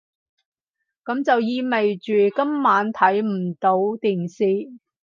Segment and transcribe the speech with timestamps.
[1.05, 4.71] 噉就意味住今晚睇唔到電視